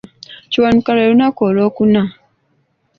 Kiwanuka 0.51 0.89
lwe 0.95 1.05
lunaku 1.09 1.39
olwokuna. 1.49 2.01